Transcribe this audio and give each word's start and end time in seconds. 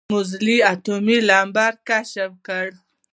موزلي 0.13 0.55
اتومي 0.71 1.17
نمبر 1.29 1.71
کشف 1.87 2.31
کړه. 2.47 2.71